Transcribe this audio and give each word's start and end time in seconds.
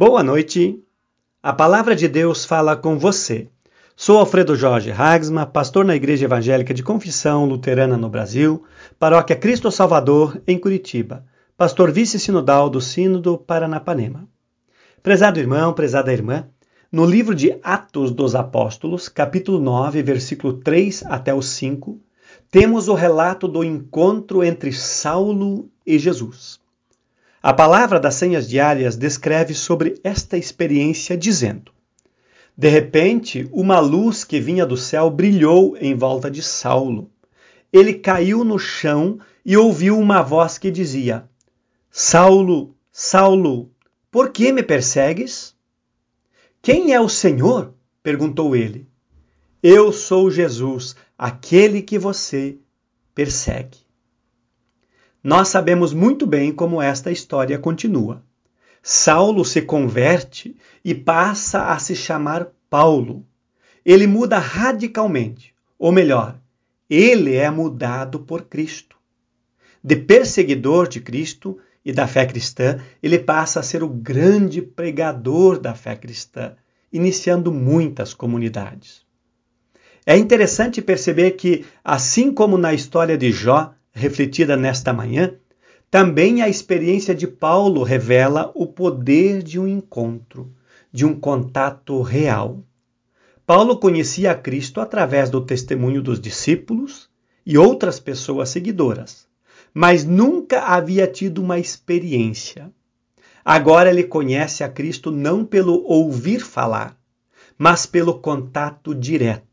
Boa 0.00 0.22
noite. 0.22 0.80
A 1.42 1.52
palavra 1.52 1.96
de 1.96 2.06
Deus 2.06 2.44
fala 2.44 2.76
com 2.76 2.96
você. 2.96 3.48
Sou 3.96 4.18
Alfredo 4.18 4.54
Jorge 4.54 4.92
Hagsma, 4.92 5.44
pastor 5.44 5.84
na 5.84 5.96
Igreja 5.96 6.24
Evangélica 6.24 6.72
de 6.72 6.84
Confissão 6.84 7.44
Luterana 7.44 7.96
no 7.96 8.08
Brasil, 8.08 8.62
Paróquia 8.96 9.34
Cristo 9.34 9.72
Salvador, 9.72 10.40
em 10.46 10.56
Curitiba, 10.56 11.24
pastor 11.56 11.90
vice-sinodal 11.90 12.70
do 12.70 12.80
Sínodo 12.80 13.36
Paranapanema. 13.38 14.28
Prezado 15.02 15.40
irmão, 15.40 15.72
prezada 15.72 16.12
irmã, 16.12 16.46
no 16.92 17.04
livro 17.04 17.34
de 17.34 17.58
Atos 17.60 18.12
dos 18.12 18.36
Apóstolos, 18.36 19.08
capítulo 19.08 19.58
9, 19.58 20.00
versículo 20.04 20.52
3 20.52 21.06
até 21.06 21.34
o 21.34 21.42
5, 21.42 22.00
temos 22.52 22.86
o 22.86 22.94
relato 22.94 23.48
do 23.48 23.64
encontro 23.64 24.44
entre 24.44 24.72
Saulo 24.72 25.68
e 25.84 25.98
Jesus. 25.98 26.60
A 27.40 27.52
palavra 27.52 28.00
das 28.00 28.14
senhas 28.14 28.48
diárias 28.48 28.96
descreve 28.96 29.54
sobre 29.54 30.00
esta 30.02 30.36
experiência 30.36 31.16
dizendo: 31.16 31.70
De 32.56 32.68
repente, 32.68 33.48
uma 33.52 33.78
luz 33.78 34.24
que 34.24 34.40
vinha 34.40 34.66
do 34.66 34.76
céu 34.76 35.08
brilhou 35.08 35.76
em 35.76 35.94
volta 35.94 36.28
de 36.28 36.42
Saulo. 36.42 37.10
Ele 37.72 37.94
caiu 37.94 38.44
no 38.44 38.58
chão 38.58 39.20
e 39.44 39.56
ouviu 39.56 39.96
uma 39.98 40.20
voz 40.20 40.58
que 40.58 40.70
dizia: 40.70 41.28
Saulo, 41.90 42.74
Saulo, 42.90 43.70
por 44.10 44.30
que 44.30 44.50
me 44.50 44.62
persegues? 44.62 45.54
Quem 46.60 46.92
é 46.92 47.00
o 47.00 47.08
Senhor? 47.08 47.72
perguntou 48.02 48.56
ele. 48.56 48.88
Eu 49.62 49.92
sou 49.92 50.30
Jesus, 50.30 50.96
aquele 51.16 51.82
que 51.82 51.98
você 51.98 52.58
persegue. 53.14 53.87
Nós 55.22 55.48
sabemos 55.48 55.92
muito 55.92 56.26
bem 56.26 56.52
como 56.52 56.80
esta 56.80 57.10
história 57.10 57.58
continua. 57.58 58.22
Saulo 58.80 59.44
se 59.44 59.60
converte 59.62 60.56
e 60.84 60.94
passa 60.94 61.72
a 61.72 61.78
se 61.78 61.96
chamar 61.96 62.48
Paulo. 62.70 63.26
Ele 63.84 64.06
muda 64.06 64.38
radicalmente, 64.38 65.52
ou 65.78 65.90
melhor, 65.90 66.38
ele 66.88 67.34
é 67.34 67.50
mudado 67.50 68.20
por 68.20 68.42
Cristo. 68.42 68.96
De 69.82 69.96
perseguidor 69.96 70.88
de 70.88 71.00
Cristo 71.00 71.58
e 71.84 71.92
da 71.92 72.06
fé 72.06 72.24
cristã, 72.24 72.78
ele 73.02 73.18
passa 73.18 73.60
a 73.60 73.62
ser 73.62 73.82
o 73.82 73.88
grande 73.88 74.62
pregador 74.62 75.58
da 75.58 75.74
fé 75.74 75.96
cristã, 75.96 76.54
iniciando 76.92 77.52
muitas 77.52 78.14
comunidades. 78.14 79.02
É 80.06 80.16
interessante 80.16 80.80
perceber 80.80 81.32
que, 81.32 81.66
assim 81.84 82.32
como 82.32 82.56
na 82.56 82.72
história 82.72 83.18
de 83.18 83.30
Jó, 83.30 83.74
refletida 83.98 84.56
nesta 84.56 84.92
manhã, 84.92 85.34
também 85.90 86.40
a 86.40 86.48
experiência 86.48 87.14
de 87.14 87.26
Paulo 87.26 87.82
revela 87.82 88.52
o 88.54 88.66
poder 88.66 89.42
de 89.42 89.58
um 89.58 89.66
encontro, 89.66 90.54
de 90.92 91.04
um 91.04 91.18
contato 91.18 92.00
real. 92.02 92.62
Paulo 93.44 93.78
conhecia 93.78 94.30
a 94.30 94.34
Cristo 94.34 94.80
através 94.80 95.30
do 95.30 95.40
testemunho 95.40 96.02
dos 96.02 96.20
discípulos 96.20 97.08
e 97.44 97.56
outras 97.58 97.98
pessoas 97.98 98.50
seguidoras, 98.50 99.26
mas 99.72 100.04
nunca 100.04 100.60
havia 100.66 101.06
tido 101.06 101.42
uma 101.42 101.58
experiência. 101.58 102.70
Agora 103.44 103.88
ele 103.90 104.04
conhece 104.04 104.62
a 104.62 104.68
Cristo 104.68 105.10
não 105.10 105.44
pelo 105.44 105.82
ouvir 105.84 106.40
falar, 106.40 106.96
mas 107.56 107.86
pelo 107.86 108.20
contato 108.20 108.94
direto. 108.94 109.47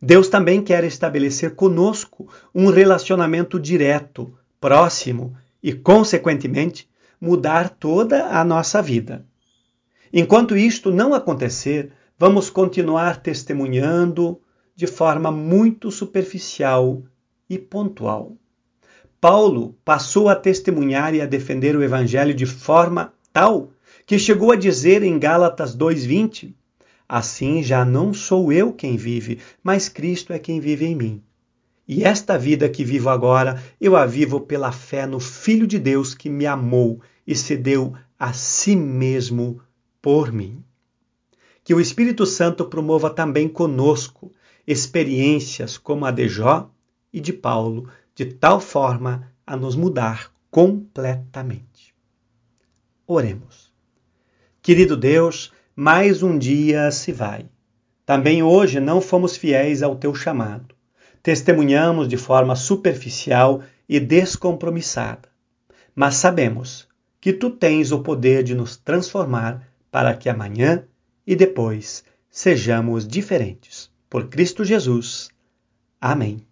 Deus 0.00 0.28
também 0.28 0.62
quer 0.62 0.84
estabelecer 0.84 1.54
conosco 1.54 2.28
um 2.54 2.70
relacionamento 2.70 3.58
direto, 3.58 4.32
próximo 4.60 5.36
e, 5.62 5.72
consequentemente, 5.72 6.88
mudar 7.20 7.70
toda 7.70 8.26
a 8.26 8.44
nossa 8.44 8.80
vida. 8.80 9.26
Enquanto 10.12 10.56
isto 10.56 10.90
não 10.90 11.12
acontecer, 11.12 11.92
vamos 12.16 12.48
continuar 12.48 13.20
testemunhando 13.20 14.40
de 14.74 14.86
forma 14.86 15.30
muito 15.30 15.90
superficial 15.90 17.02
e 17.50 17.58
pontual. 17.58 18.36
Paulo 19.20 19.76
passou 19.84 20.28
a 20.28 20.36
testemunhar 20.36 21.12
e 21.12 21.20
a 21.20 21.26
defender 21.26 21.74
o 21.74 21.82
evangelho 21.82 22.32
de 22.32 22.46
forma 22.46 23.12
tal 23.32 23.72
que 24.06 24.18
chegou 24.18 24.52
a 24.52 24.56
dizer 24.56 25.02
em 25.02 25.18
Gálatas 25.18 25.76
2:20: 25.76 26.54
Assim 27.08 27.62
já 27.62 27.84
não 27.84 28.12
sou 28.12 28.52
eu 28.52 28.72
quem 28.72 28.96
vive, 28.96 29.40
mas 29.62 29.88
Cristo 29.88 30.32
é 30.32 30.38
quem 30.38 30.60
vive 30.60 30.84
em 30.84 30.94
mim. 30.94 31.22
E 31.86 32.04
esta 32.04 32.38
vida 32.38 32.68
que 32.68 32.84
vivo 32.84 33.08
agora, 33.08 33.62
eu 33.80 33.96
a 33.96 34.04
vivo 34.04 34.42
pela 34.42 34.70
fé 34.70 35.06
no 35.06 35.18
Filho 35.18 35.66
de 35.66 35.78
Deus 35.78 36.12
que 36.12 36.28
me 36.28 36.44
amou 36.44 37.00
e 37.26 37.34
se 37.34 37.56
deu 37.56 37.94
a 38.18 38.34
si 38.34 38.76
mesmo 38.76 39.60
por 40.02 40.30
mim. 40.30 40.62
Que 41.64 41.72
o 41.72 41.80
Espírito 41.80 42.26
Santo 42.26 42.66
promova 42.66 43.08
também 43.08 43.48
conosco 43.48 44.30
experiências 44.66 45.78
como 45.78 46.04
a 46.04 46.10
de 46.10 46.28
Jó 46.28 46.70
e 47.10 47.20
de 47.20 47.32
Paulo, 47.32 47.88
de 48.14 48.26
tal 48.26 48.60
forma 48.60 49.32
a 49.46 49.56
nos 49.56 49.74
mudar 49.74 50.30
completamente. 50.50 51.94
Oremos. 53.06 53.72
Querido 54.60 54.94
Deus, 54.94 55.52
mais 55.80 56.24
um 56.24 56.36
dia 56.36 56.90
se 56.90 57.12
vai. 57.12 57.46
Também 58.04 58.42
hoje 58.42 58.80
não 58.80 59.00
fomos 59.00 59.36
fiéis 59.36 59.80
ao 59.80 59.94
teu 59.94 60.12
chamado. 60.12 60.74
Testemunhamos 61.22 62.08
de 62.08 62.16
forma 62.16 62.56
superficial 62.56 63.62
e 63.88 64.00
descompromissada. 64.00 65.28
Mas 65.94 66.16
sabemos 66.16 66.88
que 67.20 67.32
tu 67.32 67.48
tens 67.48 67.92
o 67.92 68.00
poder 68.00 68.42
de 68.42 68.56
nos 68.56 68.76
transformar 68.76 69.68
para 69.88 70.16
que 70.16 70.28
amanhã 70.28 70.82
e 71.24 71.36
depois 71.36 72.02
sejamos 72.28 73.06
diferentes. 73.06 73.88
Por 74.10 74.26
Cristo 74.26 74.64
Jesus. 74.64 75.28
Amém. 76.00 76.47